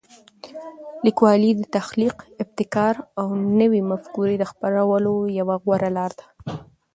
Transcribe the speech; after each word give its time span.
لیکوالی 1.05 1.51
د 1.55 1.61
تخلیق، 1.77 2.15
ابتکار 2.43 2.95
او 3.19 3.27
نوي 3.59 3.81
مفکورې 3.91 4.35
د 4.39 4.43
خپرولو 4.51 5.13
یوه 5.39 5.55
غوره 5.63 5.89
لاره 5.97 6.15
ده. 6.19 6.25